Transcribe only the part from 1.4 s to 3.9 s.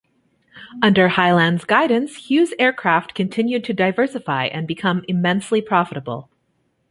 guidance, Hughes Aircraft continued to